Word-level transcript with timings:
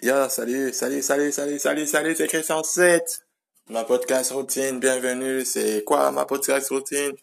Yo, 0.00 0.28
salut, 0.28 0.72
salut, 0.72 1.02
salut, 1.02 1.32
salut, 1.32 1.58
salut, 1.58 1.86
salut, 1.88 2.14
c'est 2.14 2.28
Christian 2.28 2.62
7. 2.62 3.26
Ma 3.68 3.82
podcast 3.82 4.30
routine, 4.30 4.78
bienvenue. 4.78 5.44
C'est 5.44 5.82
quoi 5.82 6.12
ma 6.12 6.24
podcast 6.24 6.68
routine? 6.68 7.14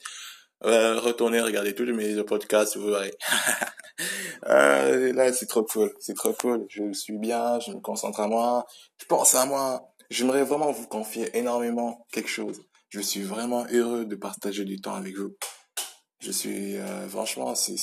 Euh, 0.65 0.99
retournez 0.99 1.39
regarder 1.39 1.73
tous 1.73 1.85
mes 1.85 2.21
podcasts, 2.25 2.75
vous 2.75 2.87
verrez. 2.87 3.13
euh, 4.47 5.13
là, 5.13 5.31
c'est 5.31 5.45
trop 5.45 5.63
cool, 5.63 5.93
c'est 6.01 6.15
trop 6.15 6.33
cool. 6.33 6.65
Je 6.67 6.91
suis 6.91 7.17
bien, 7.17 7.61
je 7.61 7.71
me 7.71 7.79
concentre 7.79 8.19
à 8.19 8.27
moi, 8.27 8.65
je 8.97 9.05
pense 9.05 9.35
à 9.35 9.45
moi. 9.45 9.93
J'aimerais 10.09 10.43
vraiment 10.43 10.73
vous 10.73 10.87
confier 10.87 11.29
énormément 11.37 12.05
quelque 12.11 12.29
chose. 12.29 12.61
Je 12.89 12.99
suis 12.99 13.23
vraiment 13.23 13.65
heureux 13.71 14.03
de 14.03 14.15
partager 14.17 14.65
du 14.65 14.81
temps 14.81 14.95
avec 14.95 15.15
vous. 15.15 15.33
Je 16.19 16.31
suis, 16.31 16.75
euh, 16.75 17.07
franchement, 17.07 17.55
c'est, 17.55 17.77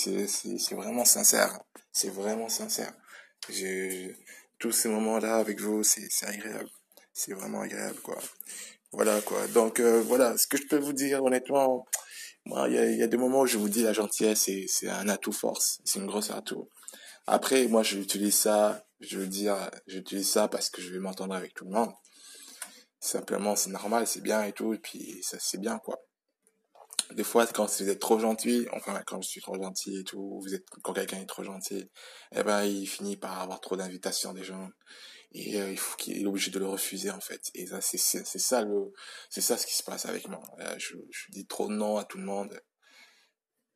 vraiment 0.73 1.07
sincère. 1.07 1.59
C'est 1.93 2.11
vraiment 2.11 2.51
sincère. 2.51 2.93
J'ai, 3.49 4.15
tous 4.63 4.71
ces 4.71 4.89
moments-là 4.89 5.39
avec 5.39 5.61
vous, 5.61 5.83
c'est 5.83 6.09
agréable. 6.23 6.71
C'est 7.13 7.33
vraiment 7.33 7.63
agréable, 7.63 7.99
quoi. 8.01 8.17
Voilà, 8.93 9.21
quoi. 9.21 9.45
Donc, 9.49 9.81
euh, 9.81 10.01
voilà, 10.01 10.39
ce 10.39 10.47
que 10.47 10.57
je 10.57 10.69
peux 10.69 10.79
vous 10.79 10.93
dire, 10.93 11.25
honnêtement, 11.25 11.85
moi, 12.45 12.69
il 12.69 12.97
y 12.97 13.03
a, 13.03 13.09
des 13.09 13.17
moments 13.17 13.41
où 13.41 13.47
je 13.47 13.59
vous 13.59 13.69
dis 13.69 13.83
la 13.83 13.93
gentillesse, 13.93 14.49
c'est 14.69 14.89
un 14.89 15.09
atout 15.09 15.33
force. 15.33 15.81
C'est 15.85 15.99
une 15.99 16.07
grosse 16.07 16.31
atout. 16.31 16.69
Après, 17.27 17.67
moi, 17.67 17.83
je 17.83 17.99
utilise 17.99 18.37
ça, 18.37 18.87
je 19.01 19.19
veux 19.19 19.27
dire, 19.27 19.57
j'utilise 19.89 20.31
ça 20.31 20.47
parce 20.47 20.71
que 20.71 20.81
je 20.81 20.93
vais 20.93 21.01
m'entendre 21.01 21.35
avec 21.35 21.55
tout 21.55 21.65
le 21.65 21.73
monde. 21.73 21.91
Simplement, 23.01 23.57
c'est 23.57 23.71
normal, 23.71 24.07
c'est 24.07 24.23
bien 24.23 24.45
et 24.45 24.53
tout, 24.53 24.75
et 24.75 24.79
puis 24.79 25.19
ça, 25.23 25.39
c'est 25.41 25.59
bien, 25.59 25.81
quoi 25.81 25.99
des 27.15 27.25
fois, 27.25 27.47
quand 27.47 27.67
vous 27.67 27.89
êtes 27.89 28.01
trop 28.01 28.19
gentil, 28.19 28.67
enfin, 28.73 29.03
quand 29.07 29.21
je 29.23 29.29
suis 29.29 29.41
trop 29.41 29.57
gentil 29.57 29.99
et 29.99 30.05
tout, 30.05 30.41
vous 30.43 30.55
êtes, 30.55 30.65
quand 30.83 30.93
quelqu'un 30.93 31.21
est 31.21 31.27
trop 31.27 31.45
gentil, 31.45 31.91
eh 32.35 32.43
ben, 32.43 32.65
il 32.65 32.87
finit 32.87 33.17
par 33.17 33.41
avoir 33.41 33.61
trop 33.61 33.77
d'invitations 33.77 34.33
des 34.33 34.45
gens. 34.45 34.69
Et 35.33 35.61
euh, 35.61 35.71
il 35.71 35.79
faut 35.79 35.97
qu'il 35.97 36.21
est 36.21 36.27
obligé 36.27 36.51
de 36.51 36.59
le 36.59 36.67
refuser, 36.67 37.11
en 37.11 37.21
fait. 37.21 37.51
Et 37.55 37.67
ça, 37.67 37.81
c'est, 37.81 37.97
c'est, 37.99 38.39
ça 38.39 38.63
le, 38.63 38.93
c'est 39.31 39.41
ça 39.41 39.57
ce 39.57 39.67
qui 39.67 39.75
se 39.75 39.83
passe 39.83 40.07
avec 40.07 40.29
moi. 40.29 40.43
Je, 40.77 40.97
je 41.11 41.31
dis 41.31 41.47
trop 41.47 41.69
non 41.69 41.97
à 41.97 42.05
tout 42.05 42.19
le 42.19 42.25
monde. 42.25 42.61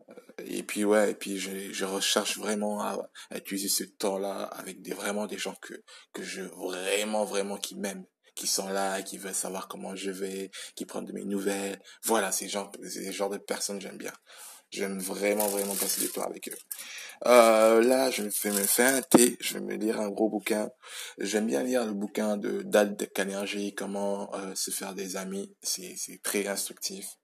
Euh, 0.08 0.14
et 0.44 0.62
puis, 0.62 0.84
ouais, 0.84 1.12
et 1.12 1.14
puis, 1.14 1.38
je, 1.38 1.72
je 1.72 1.84
recherche 1.84 2.36
vraiment 2.38 2.82
à, 2.82 2.98
à 3.30 3.38
utiliser 3.38 3.68
ce 3.68 3.84
temps-là 3.84 4.42
avec 4.44 4.82
des, 4.82 4.92
vraiment 4.92 5.26
des 5.26 5.38
gens 5.38 5.54
que, 5.62 5.74
que 6.12 6.22
je, 6.22 6.42
vraiment, 6.42 7.24
vraiment, 7.24 7.56
qui 7.56 7.74
m'aiment 7.74 8.06
qui 8.36 8.46
sont 8.46 8.68
là, 8.68 9.02
qui 9.02 9.18
veulent 9.18 9.34
savoir 9.34 9.66
comment 9.66 9.96
je 9.96 10.10
vais, 10.10 10.50
qui 10.76 10.84
prennent 10.84 11.06
de 11.06 11.12
mes 11.12 11.24
nouvelles. 11.24 11.80
Voilà, 12.04 12.30
ces 12.30 12.48
gens, 12.48 12.70
ces 12.86 13.12
genres 13.12 13.30
de 13.30 13.38
personnes, 13.38 13.80
j'aime 13.80 13.96
bien. 13.96 14.12
J'aime 14.70 14.98
vraiment, 14.98 15.46
vraiment 15.48 15.74
passer 15.74 16.00
du 16.02 16.08
temps 16.08 16.24
avec 16.24 16.48
eux. 16.48 16.58
Euh, 17.24 17.82
là, 17.82 18.10
je 18.10 18.22
vais 18.22 18.50
me 18.50 18.62
faire 18.64 18.94
un 18.94 19.02
thé, 19.02 19.36
je 19.40 19.54
vais 19.54 19.60
me 19.60 19.74
lire 19.74 20.00
un 20.00 20.10
gros 20.10 20.28
bouquin. 20.28 20.70
J'aime 21.18 21.46
bien 21.46 21.62
lire 21.62 21.86
le 21.86 21.92
bouquin 21.92 22.36
de 22.36 22.62
Dal 22.62 22.96
de 22.96 23.70
comment 23.70 24.34
euh, 24.34 24.54
se 24.54 24.70
faire 24.70 24.94
des 24.94 25.16
amis. 25.16 25.54
C'est, 25.62 25.96
très 26.22 26.46
instructif. 26.46 27.16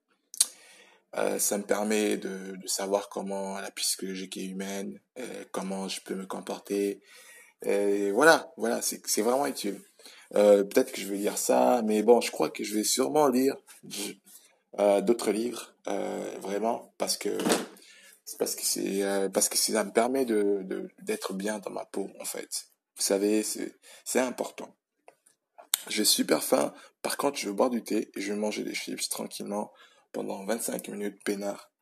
Euh, 1.15 1.37
ça 1.37 1.59
me 1.59 1.63
permet 1.63 2.17
de, 2.17 2.55
de 2.55 2.67
savoir 2.67 3.09
comment 3.09 3.59
la 3.59 3.69
psychologie 3.71 4.29
est 4.35 4.45
humaine, 4.45 4.99
comment 5.51 5.87
je 5.87 6.01
peux 6.01 6.15
me 6.15 6.25
comporter. 6.25 7.01
Et 7.61 8.11
voilà, 8.11 8.51
voilà, 8.57 8.81
c'est 8.81 9.21
vraiment 9.21 9.45
utile. 9.45 9.79
Euh, 10.35 10.63
peut-être 10.63 10.91
que 10.91 11.01
je 11.01 11.07
vais 11.07 11.17
lire 11.17 11.37
ça, 11.37 11.81
mais 11.83 12.01
bon, 12.03 12.21
je 12.21 12.31
crois 12.31 12.49
que 12.49 12.63
je 12.63 12.75
vais 12.75 12.83
sûrement 12.83 13.27
lire 13.27 13.55
euh, 14.79 15.01
d'autres 15.01 15.31
livres, 15.31 15.75
euh, 15.87 16.35
vraiment, 16.41 16.93
parce 16.97 17.17
que 17.17 17.37
parce 18.39 18.55
que 18.55 18.63
c'est 18.63 19.29
parce 19.33 19.49
que 19.49 19.57
ça 19.57 19.83
me 19.83 19.91
permet 19.91 20.25
de 20.25 20.65
d'être 21.01 21.33
bien 21.33 21.59
dans 21.59 21.71
ma 21.71 21.85
peau, 21.85 22.09
en 22.19 22.25
fait. 22.25 22.67
Vous 22.95 23.03
savez, 23.03 23.43
c'est 23.43 23.75
c'est 24.05 24.19
important. 24.19 24.75
J'ai 25.89 26.05
super 26.05 26.43
faim. 26.43 26.73
Par 27.01 27.17
contre, 27.17 27.37
je 27.37 27.49
vais 27.49 27.55
boire 27.55 27.69
du 27.69 27.83
thé 27.83 28.09
et 28.15 28.21
je 28.21 28.31
vais 28.31 28.39
manger 28.39 28.63
des 28.63 28.73
chips 28.73 29.09
tranquillement 29.09 29.71
pendant 30.13 30.45
25 30.45 30.87
minutes 30.89 31.21
peinard. 31.25 31.72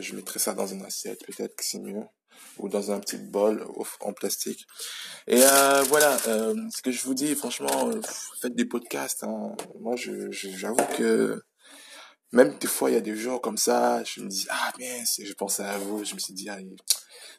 Je 0.00 0.14
mettrai 0.14 0.38
ça 0.38 0.54
dans 0.54 0.66
une 0.66 0.84
assiette, 0.84 1.24
peut-être 1.26 1.56
que 1.56 1.64
c'est 1.64 1.80
mieux 1.80 2.04
ou 2.58 2.68
dans 2.68 2.90
un 2.90 3.00
petit 3.00 3.18
bol 3.18 3.66
en 4.00 4.12
plastique. 4.12 4.66
Et 5.26 5.42
euh, 5.42 5.82
voilà, 5.82 6.16
euh, 6.28 6.54
ce 6.74 6.82
que 6.82 6.90
je 6.90 7.02
vous 7.02 7.14
dis, 7.14 7.34
franchement, 7.34 7.88
euh, 7.88 8.00
faites 8.40 8.54
des 8.54 8.64
podcasts. 8.64 9.24
Hein. 9.24 9.54
Moi, 9.80 9.96
je, 9.96 10.30
j'avoue 10.30 10.86
que 10.96 11.42
même 12.32 12.58
des 12.58 12.66
fois, 12.66 12.90
il 12.90 12.94
y 12.94 12.96
a 12.96 13.00
des 13.00 13.16
jours 13.16 13.40
comme 13.40 13.56
ça, 13.56 14.02
je 14.04 14.20
me 14.20 14.28
dis 14.28 14.46
ah 14.50 14.72
mince, 14.78 15.20
je 15.22 15.32
pensais 15.34 15.62
à 15.62 15.78
vous, 15.78 16.04
je 16.04 16.14
me 16.14 16.18
suis 16.18 16.34
dit 16.34 16.48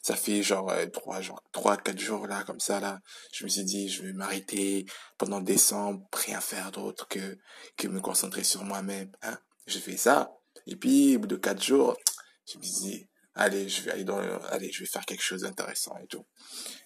ça 0.01 0.15
fait 0.15 0.41
genre 0.41 0.71
trois 0.93 1.21
genre 1.21 1.43
trois 1.51 1.75
quatre 1.75 1.99
jours 1.99 2.25
là 2.27 2.43
comme 2.45 2.61
ça 2.61 2.79
là, 2.79 2.99
je 3.33 3.43
me 3.43 3.49
suis 3.49 3.65
dit 3.65 3.89
je 3.89 4.03
vais 4.03 4.13
m'arrêter 4.13 4.85
pendant 5.17 5.41
décembre, 5.41 6.07
rien 6.13 6.39
faire 6.39 6.71
d'autre 6.71 7.07
que 7.09 7.37
que 7.75 7.87
me 7.89 7.99
concentrer 7.99 8.43
sur 8.43 8.63
moi-même. 8.63 9.11
Hein. 9.23 9.37
J'ai 9.67 9.81
fait 9.81 9.97
ça 9.97 10.36
et 10.67 10.75
puis 10.75 11.15
au 11.15 11.19
bout 11.19 11.27
de 11.27 11.35
quatre 11.35 11.63
jours, 11.63 11.97
je 12.45 12.57
me 12.57 12.63
dis 12.63 13.07
allez, 13.35 13.69
je 13.69 13.81
vais 13.83 13.91
aller 13.91 14.03
dans, 14.03 14.19
allez, 14.49 14.71
je 14.71 14.79
vais 14.79 14.89
faire 14.89 15.05
quelque 15.05 15.23
chose 15.23 15.41
d'intéressant 15.41 15.95
et 16.03 16.07
tout. 16.07 16.25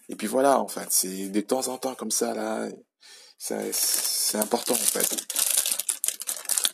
Et 0.10 0.16
puis 0.16 0.28
voilà, 0.28 0.60
en 0.60 0.68
fait, 0.68 0.88
c'est 0.90 1.30
de 1.30 1.42
temps 1.42 1.68
en 1.68 1.78
temps 1.78 1.96
comme 1.96 2.12
ça 2.12 2.34
là, 2.34 2.68
c'est 3.38 4.38
important 4.38 4.74
en 4.74 4.78
fait. 4.78 5.26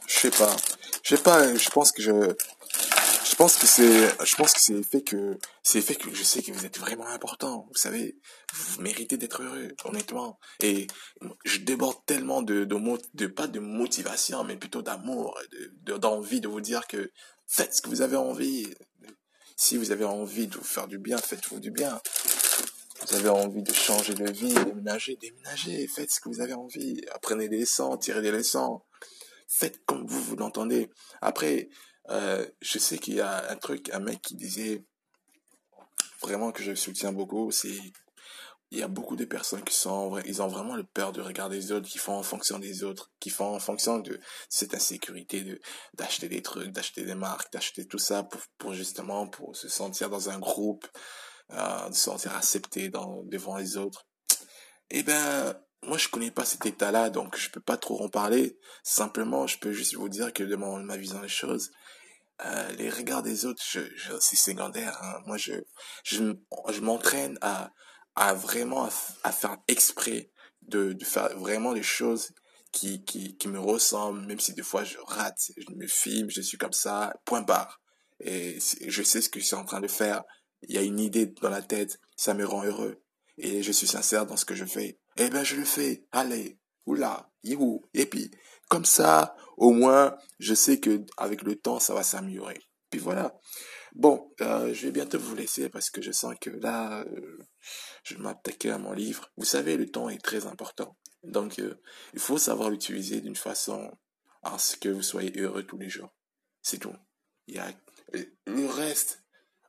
Je 0.07 0.19
sais 0.19 0.31
pas, 0.31 0.55
je 1.03 1.15
sais 1.15 1.21
pas, 1.21 1.55
je 1.55 1.69
pense 1.69 1.91
que 1.91 2.01
je, 2.01 2.11
je 3.29 3.35
pense 3.35 3.57
que 3.57 3.67
c'est, 3.67 4.25
je 4.25 4.35
pense 4.35 4.53
que 4.53 4.59
c'est 4.59 4.81
fait 4.83 5.01
que, 5.01 5.37
c'est 5.63 5.81
fait 5.81 5.95
que 5.95 6.13
je 6.13 6.23
sais 6.23 6.41
que 6.41 6.51
vous 6.51 6.65
êtes 6.65 6.79
vraiment 6.79 7.07
important. 7.07 7.67
Vous 7.69 7.77
savez, 7.77 8.17
vous 8.53 8.81
méritez 8.81 9.17
d'être 9.17 9.43
heureux, 9.43 9.69
honnêtement. 9.83 10.39
Et 10.61 10.87
je 11.45 11.59
déborde 11.59 11.97
tellement 12.05 12.41
de, 12.41 12.63
de, 12.63 12.79
de 13.13 13.27
pas 13.27 13.47
de 13.47 13.59
motivation, 13.59 14.43
mais 14.43 14.55
plutôt 14.55 14.81
d'amour, 14.81 15.37
d'envie 15.81 16.41
de 16.41 16.47
vous 16.47 16.61
dire 16.61 16.87
que 16.87 17.11
faites 17.47 17.73
ce 17.75 17.81
que 17.81 17.89
vous 17.89 18.01
avez 18.01 18.15
envie. 18.15 18.73
Si 19.55 19.77
vous 19.77 19.91
avez 19.91 20.05
envie 20.05 20.47
de 20.47 20.55
vous 20.55 20.63
faire 20.63 20.87
du 20.87 20.97
bien, 20.97 21.17
faites-vous 21.17 21.59
du 21.59 21.71
bien. 21.71 21.99
Vous 23.07 23.15
avez 23.15 23.29
envie 23.29 23.63
de 23.63 23.73
changer 23.73 24.13
de 24.13 24.29
vie, 24.31 24.53
déménager, 24.53 25.15
déménager, 25.15 25.87
faites 25.87 26.11
ce 26.11 26.19
que 26.19 26.29
vous 26.29 26.41
avez 26.41 26.53
envie. 26.53 27.01
Apprenez 27.13 27.49
des 27.49 27.59
leçons, 27.59 27.97
tirez 27.97 28.21
des 28.21 28.31
leçons. 28.31 28.81
Faites 29.47 29.83
comme 29.85 30.05
vous 30.05 30.21
vous 30.21 30.35
l'entendez. 30.35 30.89
Après, 31.21 31.69
euh, 32.09 32.45
je 32.61 32.79
sais 32.79 32.97
qu'il 32.97 33.15
y 33.15 33.21
a 33.21 33.49
un 33.51 33.55
truc, 33.55 33.89
un 33.93 33.99
mec 33.99 34.21
qui 34.21 34.35
disait 34.35 34.83
vraiment 36.21 36.51
que 36.51 36.63
je 36.63 36.73
soutiens 36.75 37.11
beaucoup, 37.11 37.51
c'est 37.51 37.79
il 38.71 38.79
y 38.79 38.83
a 38.83 38.87
beaucoup 38.87 39.15
de 39.15 39.23
personnes 39.23 39.63
qui 39.63 39.73
sont, 39.73 40.17
ils 40.25 40.41
ont 40.41 40.47
vraiment 40.47 40.75
le 40.75 40.83
peur 40.83 41.13
de 41.13 41.21
regarder 41.21 41.55
les 41.55 41.71
autres, 41.71 41.87
qui 41.87 41.99
font 41.99 42.17
en 42.17 42.23
fonction 42.23 42.59
des 42.59 42.83
autres, 42.83 43.11
qui 43.19 43.29
font 43.29 43.55
en 43.55 43.59
fonction 43.59 43.99
de 43.99 44.19
cette 44.49 44.73
insécurité 44.73 45.41
de 45.41 45.61
d'acheter 45.93 46.27
des 46.27 46.41
trucs, 46.41 46.71
d'acheter 46.71 47.05
des 47.05 47.15
marques, 47.15 47.51
d'acheter 47.53 47.87
tout 47.87 47.97
ça 47.97 48.23
pour, 48.23 48.41
pour 48.57 48.73
justement 48.73 49.27
pour 49.27 49.55
se 49.55 49.69
sentir 49.69 50.09
dans 50.09 50.29
un 50.29 50.39
groupe, 50.39 50.85
euh, 51.51 51.91
se 51.91 52.01
sentir 52.01 52.35
accepté 52.35 52.89
devant 52.89 53.57
les 53.57 53.77
autres. 53.77 54.05
Eh 54.89 55.03
ben, 55.03 55.55
moi 55.83 55.97
je 55.97 56.09
connais 56.09 56.31
pas 56.31 56.43
cet 56.43 56.65
état-là, 56.65 57.09
donc 57.09 57.37
je 57.37 57.49
peux 57.49 57.61
pas 57.61 57.77
trop 57.77 58.03
en 58.03 58.09
parler. 58.09 58.59
Simplement, 58.83 59.47
je 59.47 59.59
peux 59.59 59.71
juste 59.71 59.95
vous 59.95 60.09
dire 60.09 60.33
que 60.33 60.43
de 60.43 60.55
ma 60.57 60.97
vision 60.97 61.21
des 61.21 61.29
choses, 61.29 61.71
euh, 62.45 62.71
les 62.73 62.89
regards 62.89 63.23
des 63.23 63.45
autres, 63.45 63.63
je, 63.67 63.79
je 63.95 64.13
c'est 64.19 64.35
secondaire. 64.35 64.97
Hein. 65.01 65.19
Moi, 65.25 65.37
je, 65.37 65.53
je, 66.03 66.33
je 66.69 66.81
m'entraîne 66.81 67.37
à 67.41 67.71
à 68.17 68.33
vraiment 68.33 68.89
à, 69.23 69.31
faire 69.31 69.57
exprès 69.67 70.31
de, 70.63 70.93
de 70.93 71.05
faire 71.05 71.37
vraiment 71.37 71.71
les 71.71 71.83
choses 71.83 72.31
qui, 72.71 73.05
qui, 73.05 73.37
qui 73.37 73.47
me 73.47 73.59
ressemblent, 73.59 74.25
même 74.25 74.39
si 74.39 74.53
des 74.53 74.63
fois 74.63 74.83
je 74.83 74.97
rate, 75.05 75.51
je 75.55 75.75
me 75.75 75.85
filme, 75.85 76.29
je 76.31 76.41
suis 76.41 76.57
comme 76.57 76.73
ça, 76.73 77.13
point 77.25 77.41
barre. 77.41 77.79
Et 78.19 78.57
je 78.87 79.03
sais 79.03 79.21
ce 79.21 79.29
que 79.29 79.39
je 79.39 79.45
suis 79.45 79.55
en 79.55 79.65
train 79.65 79.81
de 79.81 79.87
faire. 79.87 80.23
Il 80.63 80.73
y 80.73 80.79
a 80.79 80.81
une 80.81 80.99
idée 80.99 81.27
dans 81.27 81.51
la 81.51 81.61
tête, 81.61 81.99
ça 82.15 82.33
me 82.33 82.43
rend 82.43 82.63
heureux. 82.63 83.03
Et 83.37 83.61
je 83.61 83.71
suis 83.71 83.85
sincère 83.85 84.25
dans 84.25 84.35
ce 84.35 84.45
que 84.45 84.55
je 84.55 84.65
fais. 84.65 84.99
Eh 85.17 85.29
ben, 85.29 85.43
je 85.43 85.55
le 85.55 85.63
fais. 85.63 86.07
Allez, 86.11 86.57
oula, 86.87 87.29
you. 87.43 87.83
Et 87.93 88.05
puis, 88.05 88.31
comme 88.69 88.85
ça, 88.85 89.35
au 89.57 89.71
moins, 89.71 90.17
je 90.39 90.53
sais 90.53 90.79
que 90.79 91.05
avec 91.17 91.43
le 91.43 91.55
temps, 91.55 91.79
ça 91.79 91.93
va 91.93 92.03
s'améliorer. 92.03 92.59
Puis 92.89 92.99
voilà. 92.99 93.37
Bon, 93.93 94.31
euh, 94.41 94.73
je 94.73 94.85
vais 94.85 94.91
bientôt 94.91 95.19
vous 95.19 95.35
laisser 95.35 95.69
parce 95.69 95.89
que 95.89 96.01
je 96.01 96.11
sens 96.11 96.35
que 96.39 96.49
là, 96.49 97.01
euh, 97.01 97.39
je 98.03 98.17
m'attaquer 98.17 98.71
à 98.71 98.77
mon 98.77 98.93
livre. 98.93 99.31
Vous 99.37 99.45
savez, 99.45 99.77
le 99.77 99.89
temps 99.89 100.09
est 100.09 100.23
très 100.23 100.45
important. 100.45 100.97
Donc, 101.23 101.59
euh, 101.59 101.81
il 102.13 102.19
faut 102.19 102.37
savoir 102.37 102.69
l'utiliser 102.69 103.21
d'une 103.21 103.35
façon 103.35 103.91
à 104.43 104.57
ce 104.59 104.77
que 104.77 104.89
vous 104.89 105.01
soyez 105.01 105.33
heureux 105.39 105.63
tous 105.63 105.77
les 105.77 105.89
jours. 105.89 106.13
C'est 106.61 106.77
tout. 106.77 106.93
Il 107.47 107.55
y 107.55 107.59
a 107.59 107.71
le 108.45 108.67
reste, 108.67 109.23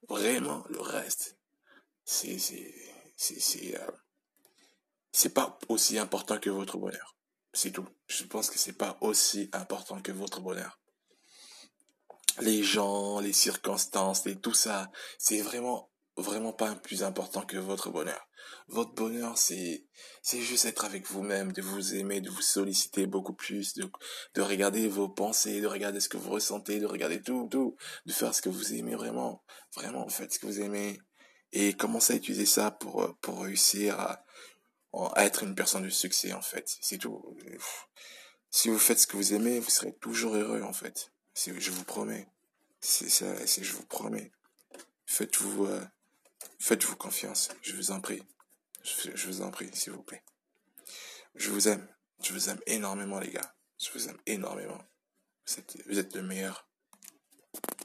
vraiment 0.08 0.64
le 0.68 0.80
reste, 0.80 1.38
c'est 2.04 2.38
c'est 2.38 2.74
c'est 3.16 3.76
c'est 5.12 5.34
pas 5.34 5.58
aussi 5.68 5.98
important 5.98 6.38
que 6.38 6.50
votre 6.50 6.78
bonheur. 6.78 7.16
C'est 7.52 7.70
tout. 7.70 7.88
Je 8.06 8.24
pense 8.24 8.50
que 8.50 8.58
c'est 8.58 8.72
pas 8.72 8.98
aussi 9.00 9.48
important 9.52 10.00
que 10.00 10.12
votre 10.12 10.40
bonheur 10.40 10.78
les 12.40 12.62
gens, 12.62 13.20
les 13.20 13.32
circonstances 13.32 14.26
et 14.26 14.36
tout 14.36 14.54
ça, 14.54 14.90
c'est 15.18 15.40
vraiment 15.40 15.90
vraiment 16.16 16.52
pas 16.52 16.74
plus 16.74 17.04
important 17.04 17.42
que 17.42 17.56
votre 17.56 17.90
bonheur. 17.90 18.28
Votre 18.66 18.92
bonheur, 18.94 19.38
c'est, 19.38 19.86
c'est 20.20 20.40
juste 20.40 20.64
être 20.64 20.84
avec 20.84 21.06
vous-même, 21.06 21.52
de 21.52 21.62
vous 21.62 21.94
aimer, 21.94 22.20
de 22.20 22.28
vous 22.28 22.42
solliciter 22.42 23.06
beaucoup 23.06 23.34
plus, 23.34 23.74
de, 23.74 23.88
de 24.34 24.42
regarder 24.42 24.88
vos 24.88 25.08
pensées, 25.08 25.60
de 25.60 25.66
regarder 25.68 26.00
ce 26.00 26.08
que 26.08 26.16
vous 26.16 26.30
ressentez, 26.30 26.80
de 26.80 26.86
regarder 26.86 27.22
tout, 27.22 27.46
tout, 27.48 27.76
de 28.06 28.12
faire 28.12 28.34
ce 28.34 28.42
que 28.42 28.48
vous 28.48 28.74
aimez 28.74 28.96
vraiment, 28.96 29.44
vraiment, 29.76 30.08
faites 30.08 30.32
ce 30.32 30.40
que 30.40 30.46
vous 30.46 30.60
aimez 30.60 30.98
et 31.52 31.74
commencez 31.74 32.14
à 32.14 32.16
utiliser 32.16 32.46
ça 32.46 32.72
pour, 32.72 33.16
pour 33.20 33.42
réussir 33.42 34.00
à, 34.00 34.24
être 35.16 35.42
une 35.42 35.54
personne 35.54 35.84
de 35.84 35.90
succès, 35.90 36.32
en 36.32 36.42
fait. 36.42 36.76
C'est 36.80 36.98
tout. 36.98 37.36
Si 38.50 38.68
vous 38.68 38.78
faites 38.78 38.98
ce 38.98 39.06
que 39.06 39.16
vous 39.16 39.34
aimez, 39.34 39.60
vous 39.60 39.70
serez 39.70 39.94
toujours 39.96 40.34
heureux, 40.34 40.62
en 40.62 40.72
fait. 40.72 41.12
Je 41.34 41.70
vous 41.70 41.84
promets. 41.84 42.28
C'est 42.80 43.08
ça, 43.08 43.34
je 43.46 43.72
vous 43.72 43.84
promets. 43.86 44.32
Faites-vous, 45.06 45.66
euh, 45.66 45.84
faites-vous 46.58 46.96
confiance. 46.96 47.48
Je 47.62 47.74
vous 47.74 47.90
en 47.90 48.00
prie. 48.00 48.22
Je, 48.82 49.10
je 49.14 49.26
vous 49.26 49.42
en 49.42 49.50
prie, 49.50 49.70
s'il 49.74 49.92
vous 49.92 50.02
plaît. 50.02 50.22
Je 51.34 51.50
vous 51.50 51.68
aime. 51.68 51.86
Je 52.22 52.32
vous 52.32 52.48
aime 52.48 52.60
énormément, 52.66 53.18
les 53.20 53.30
gars. 53.30 53.54
Je 53.78 53.90
vous 53.92 54.08
aime 54.08 54.18
énormément. 54.26 54.82
Vous 55.46 55.58
êtes, 55.58 55.78
vous 55.86 55.98
êtes 55.98 56.14
le 56.14 56.22
meilleur. 56.22 56.68